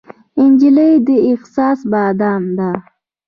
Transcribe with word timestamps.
نجلۍ 0.51 0.93
د 1.07 1.09
احساس 1.29 1.79
بادام 1.91 2.43
ده. 2.57 2.71